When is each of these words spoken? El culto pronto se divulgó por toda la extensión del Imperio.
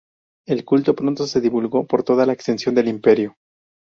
El 0.47 0.65
culto 0.65 0.95
pronto 0.95 1.27
se 1.27 1.39
divulgó 1.41 1.85
por 1.85 2.01
toda 2.03 2.25
la 2.25 2.33
extensión 2.33 2.73
del 2.73 2.87
Imperio. 2.87 3.35